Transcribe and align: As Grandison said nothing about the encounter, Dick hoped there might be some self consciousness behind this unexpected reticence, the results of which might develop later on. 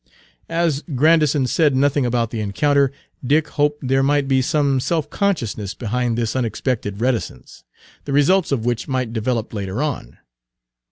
As 0.49 0.81
Grandison 0.95 1.45
said 1.45 1.75
nothing 1.75 2.07
about 2.07 2.31
the 2.31 2.39
encounter, 2.41 2.91
Dick 3.23 3.49
hoped 3.49 3.87
there 3.87 4.01
might 4.01 4.27
be 4.27 4.41
some 4.41 4.79
self 4.79 5.11
consciousness 5.11 5.75
behind 5.75 6.17
this 6.17 6.35
unexpected 6.35 6.99
reticence, 6.99 7.63
the 8.05 8.11
results 8.11 8.51
of 8.51 8.65
which 8.65 8.87
might 8.87 9.13
develop 9.13 9.53
later 9.53 9.79
on. 9.79 10.17